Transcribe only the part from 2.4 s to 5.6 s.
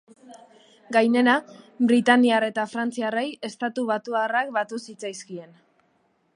eta frantziarrei estatubatuarrak batu zitzaizkien.